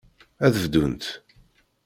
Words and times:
Ad 0.45 0.55
bdunt. 0.63 1.05